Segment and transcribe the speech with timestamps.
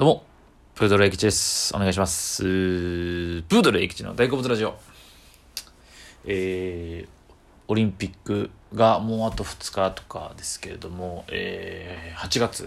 [0.00, 0.24] どうも、
[0.76, 1.76] プードル駅地です。
[1.76, 2.42] お願いします。
[2.42, 4.78] プードル駅地の大好物ラジオ。
[6.24, 7.08] えー、
[7.68, 12.66] オリンピックがもうあと2日とかですけれども、えー、8月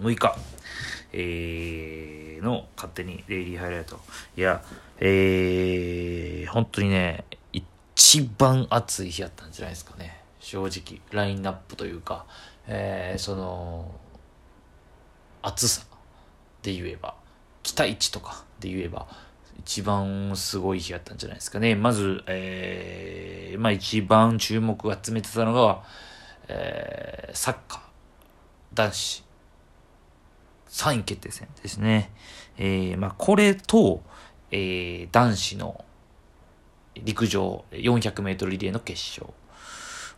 [0.00, 0.36] 6日、
[1.12, 3.98] えー、の勝手にデイリーハイライト。
[4.36, 4.62] いや、
[5.00, 10.22] えー、本当にね、一番暑い日やったんじゃないですかね。
[10.38, 12.26] 正直、ラインナップというか、
[12.68, 13.92] えー、その、
[15.42, 15.89] 暑さ
[16.62, 17.14] で言えば、
[17.62, 19.06] 期待値とかで言えば、
[19.60, 21.74] 一番すごい日やったんじゃないですかね。
[21.74, 25.82] まず、えー、まあ一番注目を集めてたのが、
[26.48, 27.80] えー、サッカー、
[28.74, 29.24] 男子、
[30.68, 32.10] 3位決定戦ですね。
[32.56, 34.02] えー、まあこれと、
[34.50, 35.84] えー、男子の
[36.94, 39.32] 陸上400メートルリレーの決勝。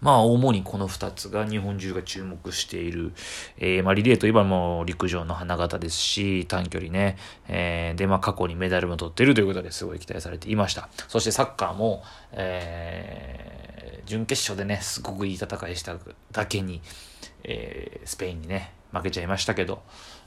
[0.02, 3.12] まあ、主にこの2つが日本中が注目している。
[3.56, 7.16] えー、まあ、リレーといえばもう陸上の花形ですし、短距離ね。
[7.47, 10.88] えー、で、まあ、過去にメダルも取ってるということですごい期待されていました。
[11.07, 15.96] そしてサッカーも、えー、準決勝でね、すごくいい戦いした
[16.32, 16.82] だけに、
[17.45, 19.82] えー、スペインにね、負けちゃいましたけど、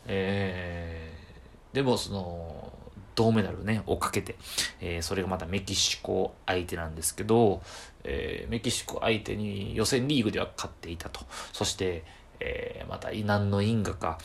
[0.07, 2.71] えー、でもその、
[3.15, 4.35] 銅メダルね、をかけて、
[4.81, 7.61] えー、それがまたメキシコ相手なんですけど、
[8.03, 11.21] えー、メキシコ相手に予選リーグでは勝っていたと。
[11.53, 12.03] そして、
[12.39, 14.19] えー、また何の因果か、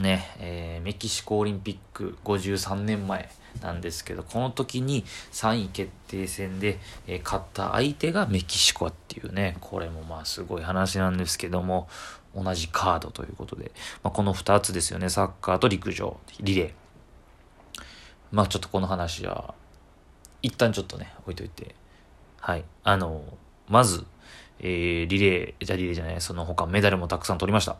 [0.00, 3.28] ね、えー、メキシコオリンピック53年前
[3.62, 11.88] なんですけど、この時に3位決定戦で、えー、勝った相手がメキシコっていうね、これもまあすごい話なんですけども、
[12.34, 13.72] 同じカードということで、
[14.02, 16.72] まあ、この2つですよね、サッカーと陸上、リレー。
[18.32, 19.54] まあちょっとこの話は、
[20.42, 21.74] 一旦ちょっとね、置いといて、
[22.40, 22.64] はい。
[22.84, 23.22] あの、
[23.68, 24.04] まず、
[24.60, 27.76] えー、リレー、じゃリレーじゃない、その他メダルもたくさん取りました。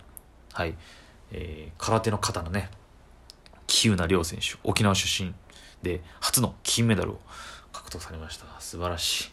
[0.53, 0.75] はい。
[1.33, 2.71] えー、空手の方のね、
[3.67, 5.35] 喜友名亮選手、沖縄出身
[5.83, 7.21] で、初の金メダルを
[7.73, 8.47] 獲得されました。
[8.61, 9.33] 素晴らしい。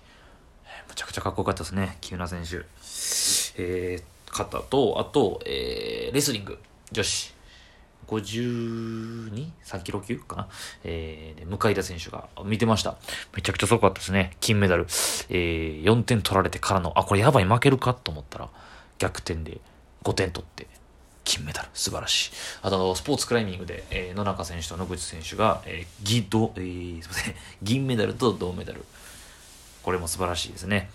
[0.66, 2.66] えー、むちゃくちゃかっこよかったですね、喜友名選手。
[3.60, 6.60] えー、方と、あと、えー、レスリング、
[6.92, 7.37] 女子。
[8.08, 10.48] 52?3 キロ級かな？
[10.84, 12.96] えー、向田選手が見てました。
[13.36, 14.36] めちゃくちゃすごかったですね。
[14.40, 14.84] 金メダル。
[15.30, 18.50] えー、4点取られてからの、あ、これやばい負けるかと思ったら、
[18.98, 19.60] 逆転で
[20.04, 20.68] 5点取って、
[21.24, 21.70] 金メダル。
[21.74, 22.32] 素晴らしい。
[22.62, 28.86] あと、スポーツクライミングで、えー、野中選手と野口選手が、えー、銀、えー、すいません、 銀メダルと銅メダル。
[29.84, 30.90] これも素晴らしいですね。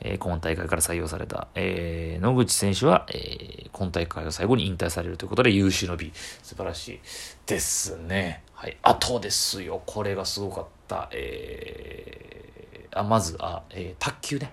[0.00, 6.12] えー、今大会から採用された、えー、野口選手は、えー、今大会を最後に引退されるということで、優秀の美、
[6.42, 7.00] 素晴らしい
[7.46, 8.42] ですね。
[8.54, 8.76] はい。
[8.82, 14.52] あとですよ、これがすごかった、えー、あ、まず、あ、えー、卓球ね。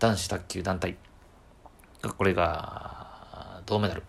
[0.00, 0.96] 男子卓球団体。
[2.18, 4.02] これが、銅メダル。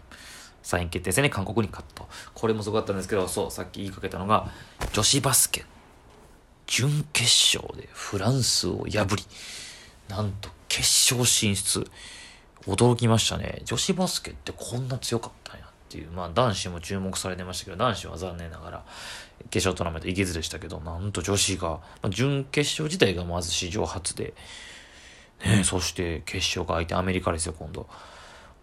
[0.63, 2.03] 3位決定戦で韓国に勝った。
[2.33, 4.49] これもすごかったんですけど、そう、さっき言いかけたのが、
[4.91, 5.65] 女子バスケ
[6.65, 9.23] 準決勝でフランスを破り、
[10.09, 10.81] なんと決
[11.13, 11.85] 勝進出。
[12.67, 13.61] 驚きましたね。
[13.65, 16.11] 女子バスケってこんな強かったんやっていう。
[16.11, 18.85] まあ男子も注目されてましたけど、男子は残念ながら
[19.49, 24.33] 決勝トーナメント行けずでしたけど、なんと女子が、まあ、準決勝自体がまず史上初で、
[25.45, 27.87] ね、そして決勝が相手アメリカですよ、今度。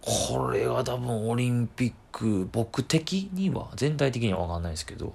[0.00, 5.14] これは多分オリンピック、僕的には、全体的にはわかんないですけど、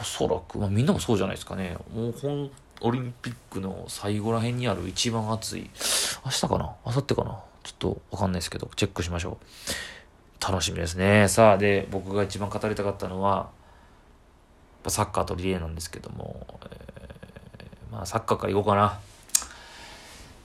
[0.00, 1.76] おそらく、まあ、みんなもそうじゃないですかね。
[1.94, 5.68] もう本、オリンピックの最後ら辺にある一番熱い、
[6.24, 6.74] 明日かな？
[6.86, 7.38] 明後日かな？
[7.64, 9.38] ちょっとわかんないですけど、チェックしましょ
[10.40, 10.52] う。
[10.52, 11.26] 楽しみですね。
[11.28, 13.50] さあ、で、僕が一番語りたかったのは、
[14.86, 19.00] サッカーとリレーなんですけども、えー、まあ、サッカーからいこうかな。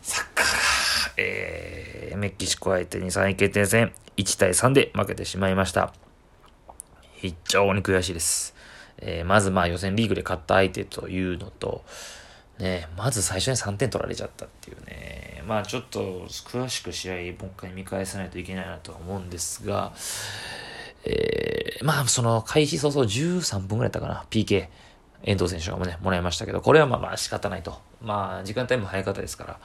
[0.01, 0.69] サッカー
[1.17, 5.93] えー、メキシコ相手に3位決定戦1対3で負けてしまいました。
[7.15, 8.55] 非常に悔しいです。
[8.99, 11.83] えー、まずまあ予選リーグで勝った相手というのと、
[12.57, 14.88] ね、まず最初に3点取られちゃったっていうね、
[15.49, 19.91] まあちょっと詳しく試合もう一回見返さないといけないなとは思うんですが、
[21.03, 24.69] えー、まあその開始早々13分ぐらいだったかな、PK。
[25.23, 27.81] 遠藤選手がもね、もらいましたけど、これはまあまあ仕方ないと。
[28.01, 29.59] まあ時間帯も早かったですから、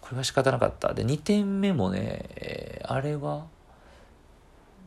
[0.00, 0.92] これは仕方なかった。
[0.94, 3.46] で、2点目もね、えー、あれは、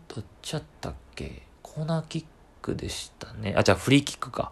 [0.07, 1.42] どっちやったっけ？
[1.63, 2.25] コーナーキッ
[2.62, 3.56] クでしたね。
[3.57, 4.51] あ、じゃあフリーキックか。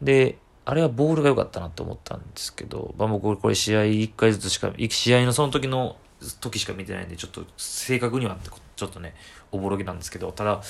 [0.00, 5.96] で、あれはボールが良かったなと思ったんですけど、まあ、僕これ試合1回ずつしか、試合のその時の
[6.40, 8.36] 時しか見てないんで、ちょっと正確には
[8.76, 9.14] ちょっとね、
[9.50, 10.60] おぼろげなんですけど、ただ、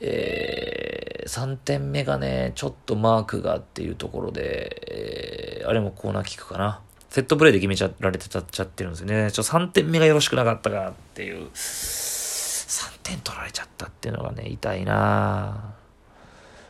[0.00, 6.80] えー、3点目がね、ちょっとマークがっていうところで、えー、あれもコーナーキックかな。
[7.10, 9.30] セットプレーで決めちゃられてたっちゃってるんですよね。
[9.30, 11.48] ちょ3点目がよろしくなかったかっていう。
[11.52, 15.84] 3点取られちゃったっていうのがね、痛いなぁ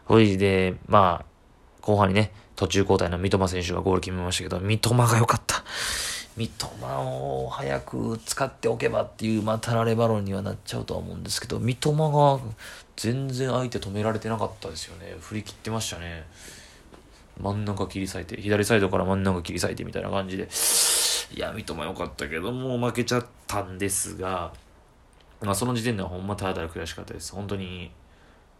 [0.07, 1.34] ほいで、まあ、
[1.85, 5.63] 後半にね、途中交代の三笘選手がゴール決めましたけど、三笘が良かった。
[6.35, 6.67] 三笘
[7.03, 12.41] を早く使っておけばっていう、まあ、たられバロンにはなっちゃうとは思うんですけど、三笘が
[12.97, 15.15] 全然相手止められてなかったですよね。
[15.21, 16.25] 振り切ってましたね。
[17.39, 20.49] 真ん中切り裂いて、左サイドから真ん中切り裂いてみたいな感じで。
[21.35, 24.55] いや、三笘良かったけど、もう負けちゃったんですが、
[25.43, 27.33] まあその時点ではほんまただただ悔しかったです。
[27.33, 27.91] 本当に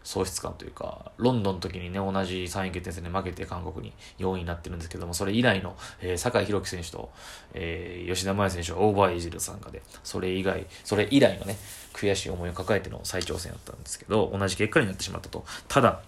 [0.05, 7.09] 喪失感というか、ロンドンの時にね、同じ3位決定戦で負けて韓国に4位になってるんですけども、それ以来の、えー、酒井宏樹選手と、
[7.55, 11.57] えー、吉田麻也選手はオーバーエイジル参加で、それ以外、それ以来のね、
[11.93, 15.43] 悔しい思いを抱えての再挑戦だったんですけど、同じ結果になってしまったと。
[15.67, 16.01] ただ、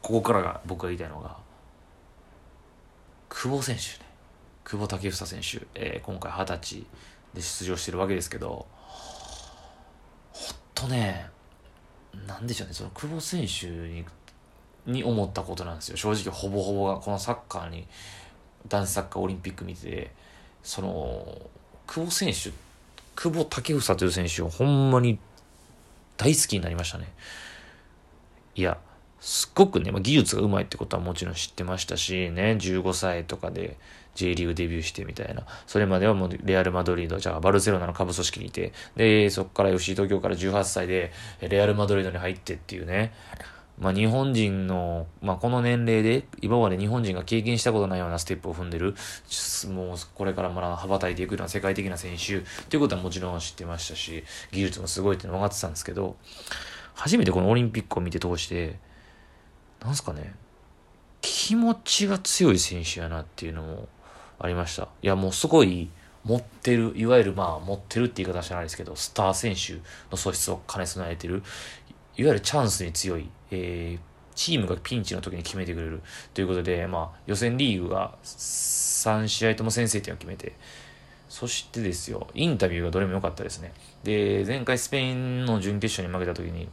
[0.00, 1.36] ここからが僕が言いたいのが、
[3.28, 4.08] 久保選手ね。
[4.64, 6.86] 久保建英選手、えー、今回二十歳
[7.34, 8.68] で出場してるわけですけど、
[10.32, 11.28] ほんとね、
[12.30, 14.04] なんでしょうね、その久保選手に
[14.86, 15.96] に思ったことなんですよ。
[15.96, 17.86] 正直ほぼほぼがこのサッカーに、
[18.68, 20.12] 男子サッカーオリンピック見て、
[20.62, 21.50] その、
[21.86, 22.52] 久保選手、
[23.16, 25.18] 久保建英という選手をほんまに
[26.16, 27.12] 大好きになりましたね。
[28.54, 28.78] いや、
[29.20, 33.76] すっごくね、まあ、技術がうまいってことはもちろん知ってましたし、ね、15歳とかで
[34.14, 35.46] J リーグデビューしてみたいな。
[35.66, 43.12] それまではもうレアル・マドリード、じゃあバルセロナの下部組織にいて、で、そこから FC 東京から18歳でレアル・マドリードに入ってっていうね、
[43.78, 48.94] まあ日本人の、まあこの年齢で、今まで日本人が経験したことないようなステップを踏んでる、
[49.72, 56.16] もうこれからまだ羽ばたいていくような世界的な選手っていうことはもちろん知ってましたし、技術もすごいっての分かってたんですけど、
[56.94, 58.76] 初めてこのオリンピックを見て通して、
[59.82, 60.34] なんすかね、
[61.20, 63.88] 気持ちが強い選手やなっていうのも
[64.38, 64.88] ありました。
[65.02, 65.90] いや、もうすごい
[66.24, 71.42] 持ってる、いわゆるまあ持ってるって言い方じゃないですけど、スター選手の素質を兼ね備えてる、
[72.16, 74.00] いわゆるチャンスに強い、えー、
[74.34, 76.02] チームがピンチの時に決めてくれる
[76.34, 80.52] ということで、まあ予選リーグが3試合とも先制点を決めて、
[81.28, 83.72] そしてですよ、インタビューがどれも良かったですね。
[84.02, 86.68] で、前回スペインの準決勝に負けた時に、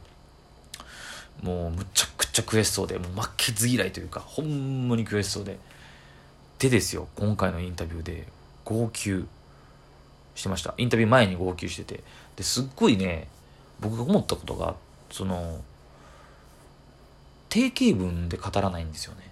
[1.42, 5.58] もうむちゃくちゃ悔しそうでもう負けず嫌いというかほんまに悔しそうで。
[6.58, 8.26] でですよ今回のインタビューで
[8.64, 9.24] 号泣
[10.34, 10.74] してました。
[10.76, 12.02] インタビュー前に号泣してて。
[12.36, 13.28] ですっごいね
[13.80, 14.76] 僕が思ったことが
[15.10, 15.60] その
[17.48, 19.30] 定型文で語らないんですよね。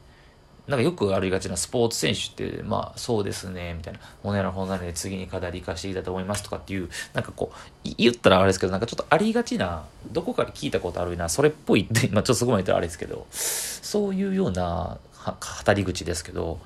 [0.69, 7.53] なんかよくありがちなスポーツ選手って、まあそうですね、みたいな、骨の骨で次に課題で生かしていたと思いますとかっていう、なんかこ
[7.85, 16.59] う、言ったらあれですけど、なんかちょっとありがちな、どこかで聞いたことあるな、それっぽいって、 まあちょっとそこまで言ったらあれですけど、そういうような語り口ですけど、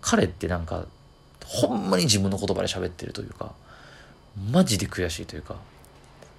[0.00, 0.86] 彼ってなんか、
[1.44, 3.52] ほんまに自分の言葉で喋ってるというか、
[4.50, 5.56] マジで悔しいというか、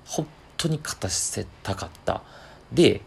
[0.06, 0.27] 本
[0.57, 2.24] 当に勝たせたかった。
[2.71, 3.01] で、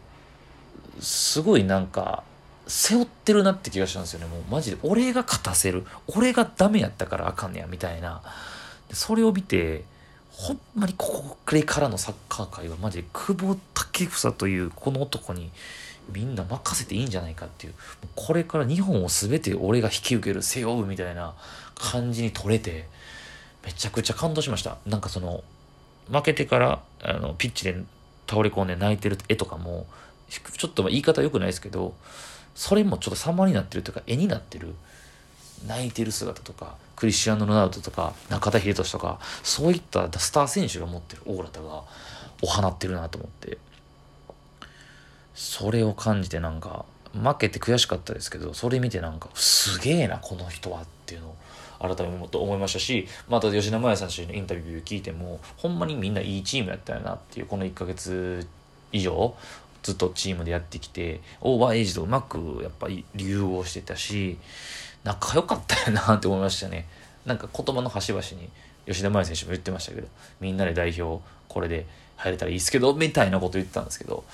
[1.01, 2.23] すごいなんか、
[2.67, 4.27] 背負ってるなって気がしたんですよね。
[4.27, 5.85] もうマジで、俺が勝たせる。
[6.09, 8.23] 俺がダメやったからあかんねや、みたいな。
[8.93, 9.85] それを見て、
[10.31, 13.57] ほんまにここれからのサッカー界はマジで久保
[13.93, 15.51] 建英というこの男に
[16.13, 17.75] みんな任せていいんじゃないかっていう。
[18.15, 21.35] これから日本を全て俺が引き受ける、背負うみたいな
[21.75, 22.87] 感じに取れて、
[23.65, 24.77] めちゃくちゃ感動しました。
[24.87, 25.43] なんかその、
[26.11, 27.77] 負けてから、あの、ピッチで
[28.29, 29.87] 倒れ込んで泣いてる絵とかも、
[30.29, 31.95] ちょっと言い方良くないですけど、
[32.57, 34.75] それもちょっと様になってるというか絵になってる
[35.69, 41.85] 泣いてる姿とかクリスチアーノ・ロナウドとか中田英寿とかそういったスター選手が持ってるオーラとが
[42.43, 43.59] お放ってるなと思って。
[45.37, 51.37] それを感じてなんか負けて悔しかったですけどそれ見てなんかすげえなこの人はっていうのを
[51.79, 58.47] 改めて思いましたしまた吉田麻也さんのインタビュー聞いてもほんまにみんないいチームやったよなっていうこの1ヶ月
[58.93, 59.35] 以上
[59.87, 64.37] ずっとチームでやってきて、オーバーエイジとうまくやっぱり融合してたし、
[65.05, 66.89] 仲良かったよなって思いましたね。
[67.25, 68.49] なんか言葉の端々に
[68.87, 70.09] 吉田麻也選手も言ってましたけど、
[70.41, 74.25] みんなで代表これで入れたらいいですけど、みたいなこと言ってたんですけど、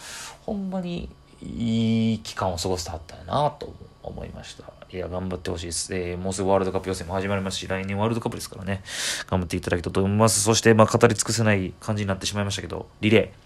[0.47, 1.11] ほんまに
[1.43, 4.73] いい期間を過ごしてはったよなと思いました。
[4.91, 5.95] いや、頑張ってほしいです。
[5.95, 8.83] えー、もうすぐワールドカップ予選も始まりますし、来年ワールドカップですからね、
[9.29, 10.43] 頑張っていただきたいと思います。
[10.43, 13.42] そして、まあ、語り尽くせない感じになってしまいましたけど、リレー。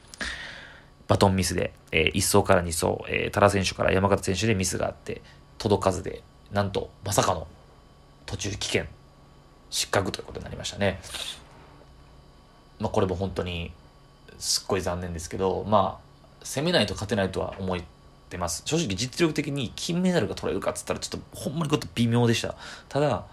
[1.08, 5.22] バトンミスで、えー、1走から2走、えー、多田選手から山形選手でミスがあって、
[5.58, 6.22] 届かずで、
[6.52, 7.46] なんと、まさかの
[8.26, 8.88] 途中棄権、
[9.70, 11.00] 失格ということになりましたね。
[12.80, 13.72] まあ、これも本当に、
[14.38, 17.78] すっごい残念ですけど、まあ、攻めないと勝てないとは思っ
[18.28, 18.62] てます。
[18.66, 22.54] 正直実力的に金メダルが取れるかっつったら、ちょっとほんまにこと微妙でした。
[22.88, 23.25] ただ、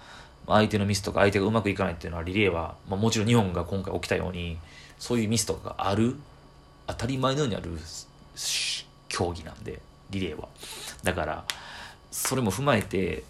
[0.48, 4.58] 相手のミスとか相手がうまくいかないっていうのはリレーは、まあ、もちろん日本が今回起きたように
[5.00, 6.16] そういうミスとかがある
[6.88, 7.72] 当たり前のようにある
[9.08, 10.48] 競技なんでリレーは。
[11.04, 11.46] だから
[12.12, 13.24] それも踏まえて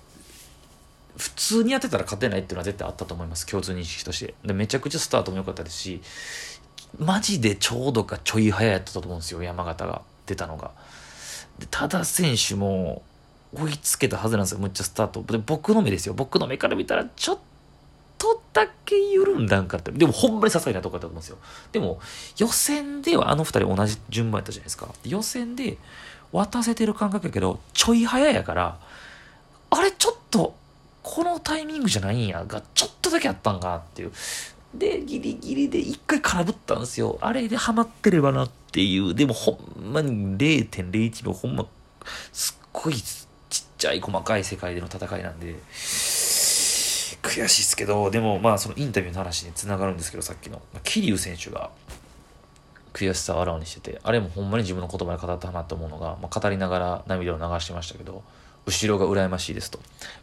[1.17, 3.45] 普通にやってたら勝てないっていうのは絶対あったと思います。
[3.45, 4.33] 共通認識として。
[4.43, 6.01] でめちゃくちゃスタートも良かったですし
[6.99, 10.71] マジでちょうどかちょい早やったと思うんですよ山形が出たのが。
[11.59, 13.03] で多田選手も
[13.55, 15.23] 追いつけたはずなんですよむっちゃスタート。
[15.23, 16.13] で僕の目ですよ。
[16.13, 17.39] 僕の目から見たらちょっ
[18.23, 19.91] とだけ緩んだんかって。
[19.91, 21.37] でもほんまに些細なとこだと思うんですよ。
[21.73, 21.99] でも
[22.37, 24.87] 予選ではあの二人同じ順番やったじゃないですか。
[25.03, 25.77] 予選で
[26.31, 28.79] 渡せてる感覚やけどちょい早やから
[29.69, 30.55] あれちょっと
[31.03, 34.11] このタイミングじゃないんやがちょっとだけあったんかっていう。
[34.73, 37.17] でギリギリで一回空振ったんですよ。
[37.21, 39.13] あれでハマってればなっていう。
[39.13, 41.65] でもほんまに0.01秒ほんま
[42.31, 43.27] すっごいち
[43.59, 45.55] っちゃい細かい世界での戦いなんで。
[47.23, 50.61] 悔しいっすけどでもまあそのインタビューの話につながるんですけどさっきの。
[50.83, 51.71] 桐生選手が
[52.93, 58.21] 悔しさをあらわにしててあれもほんまに自分の言葉で語ったなと思うのが、まあ、語りながら涙を流してましたけど
[58.65, 59.79] 後ろが羨ましいですと。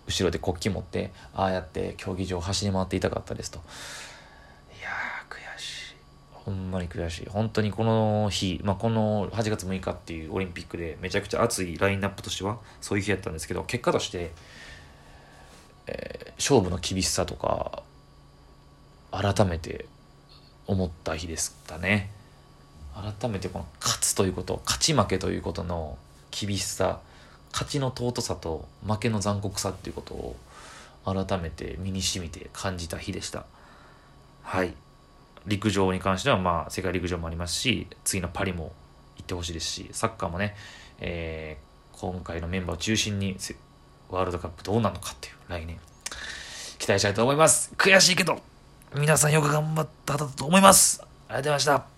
[0.07, 3.59] 後ろで国旗持ってああやって競技場を走り回っていたかったですと。
[3.59, 5.95] いやー悔しい。
[6.33, 7.27] ほんまに悔しい。
[7.29, 17.83] 本当にこの日、まあ、この8月6日っていうオリンピックでめちゃくちゃ熱いラインナップとしてはそういう日やったんですけど結果として、ー、勝負の厳しさとか
[19.11, 19.87] 改めて
[20.67, 22.11] 思った日でしたね。
[23.21, 25.97] 改めてこの勝つということ勝ち負けということの
[26.31, 27.01] 厳しさ
[27.53, 30.37] 勝ちの尊さと負けの残酷さっていうことを
[31.05, 33.45] 改めて身にしみて感じた日でした。
[34.43, 34.75] はい。
[35.47, 38.73] 陸上に関してはまあ世界陸上もありますし次のパリも
[39.17, 40.55] 行ってほしいですしサッカーもね、
[41.01, 43.37] えー、今回のメンバーを中心に
[44.11, 45.79] ワールドカップどうなのかっていう来年。
[46.79, 47.73] 期待したいと思います。
[47.77, 48.41] 悔しいけど
[48.95, 51.01] 皆さんよく頑張ったと思います。
[51.03, 51.90] ありがとうございました。